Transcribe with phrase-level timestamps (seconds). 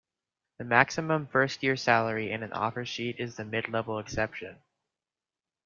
[0.57, 4.57] The maximum first-year salary in an offer sheet is the mid-level exception.